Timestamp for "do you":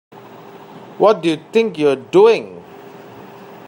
1.21-1.37